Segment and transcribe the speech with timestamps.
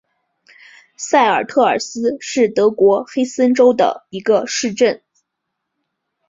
[0.97, 5.03] 塞尔特尔斯是德国黑森州的一个市镇。